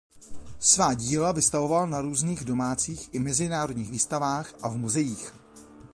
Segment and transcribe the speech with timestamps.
[0.59, 5.33] Svá díla vystavoval na různých domácích i mezinárodních výstavách a v muzeích.